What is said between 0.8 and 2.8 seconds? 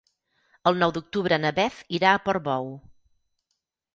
nou d'octubre na Beth irà a Portbou.